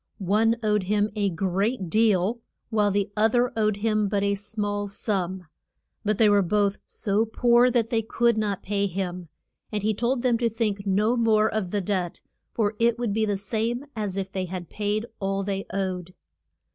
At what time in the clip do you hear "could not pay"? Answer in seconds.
8.01-8.87